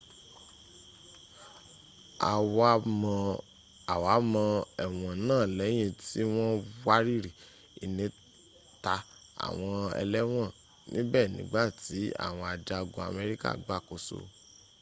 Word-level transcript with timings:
a 3.93 3.99
wa 4.03 4.13
mọ 4.33 4.43
ẹ̀wọ̀n 4.83 5.17
náà 5.27 5.43
lẹ́yìn 5.57 5.91
tí 6.03 6.21
wọ́n 6.33 6.53
wariri 6.87 7.29
inita 7.85 8.95
àwọn 9.47 9.71
ëlẹ́wọ̀n 10.01 10.49
níbẹ̀ 10.93 11.23
nígbàtí 11.35 11.99
awon 12.25 12.47
ajagun 12.55 13.07
amerika 13.11 13.49
gbàkóso 13.65 14.17